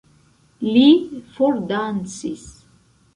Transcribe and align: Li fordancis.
Li 0.67 0.85
fordancis. 1.35 2.47